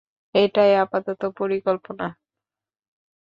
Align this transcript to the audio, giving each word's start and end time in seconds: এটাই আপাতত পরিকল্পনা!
এটাই 0.35 0.71
আপাতত 0.83 1.21
পরিকল্পনা! 1.39 2.07